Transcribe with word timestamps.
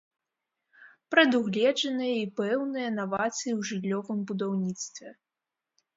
Прадугледжаныя 1.15 2.15
і 2.21 2.25
пэўныя 2.41 2.89
навацыі 2.97 3.37
ў 3.37 3.61
жыллёвым 3.73 4.19
будаўніцтве. 4.33 5.09